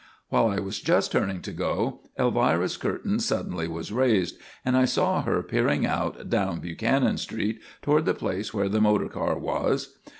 "While 0.29 0.47
I 0.47 0.59
was 0.59 0.81
just 0.81 1.11
turning 1.11 1.43
to 1.43 1.51
go, 1.51 1.99
Elvira's 2.17 2.75
curtain 2.75 3.19
suddenly 3.19 3.67
was 3.67 3.91
raised, 3.91 4.39
and 4.65 4.75
I 4.75 4.83
saw 4.85 5.21
her 5.21 5.43
peering 5.43 5.85
out 5.85 6.27
down 6.27 6.59
Buchanan 6.59 7.19
Street 7.19 7.59
toward 7.83 8.05
the 8.05 8.15
place 8.15 8.51
where 8.51 8.67
the 8.67 8.81
motor 8.81 9.09
car 9.09 9.37
was. 9.37 9.99